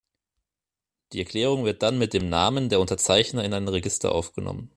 Die 1.13 1.19
Erklärung 1.19 1.63
wird 1.63 1.83
dann 1.83 1.99
mit 1.99 2.15
dem 2.15 2.27
Namen 2.27 2.69
der 2.69 2.79
Unterzeichner 2.79 3.43
in 3.43 3.53
ein 3.53 3.67
Register 3.67 4.13
aufgenommen. 4.15 4.69